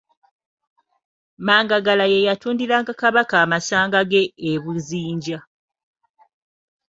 [1.45, 5.37] Mangagala ye yatundiranga Kabaka amasanga ge e Buzinja.